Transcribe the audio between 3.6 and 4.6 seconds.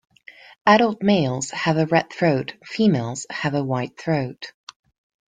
white throat.